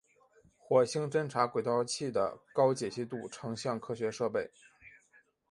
[0.57, 4.49] 火星侦察轨道器的高解析度成像科学设备。